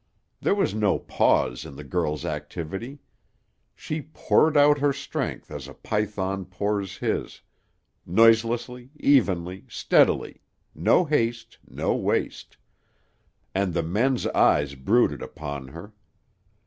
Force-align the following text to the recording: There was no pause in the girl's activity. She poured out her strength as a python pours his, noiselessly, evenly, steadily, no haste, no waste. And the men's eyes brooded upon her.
There 0.41 0.55
was 0.55 0.73
no 0.73 0.97
pause 0.97 1.63
in 1.63 1.75
the 1.75 1.83
girl's 1.83 2.25
activity. 2.25 3.01
She 3.75 4.01
poured 4.01 4.57
out 4.57 4.79
her 4.79 4.91
strength 4.91 5.51
as 5.51 5.67
a 5.67 5.75
python 5.75 6.45
pours 6.45 6.97
his, 6.97 7.41
noiselessly, 8.03 8.89
evenly, 8.99 9.65
steadily, 9.69 10.41
no 10.73 11.05
haste, 11.05 11.59
no 11.67 11.93
waste. 11.93 12.57
And 13.53 13.75
the 13.75 13.83
men's 13.83 14.25
eyes 14.25 14.73
brooded 14.73 15.21
upon 15.21 15.67
her. 15.67 15.93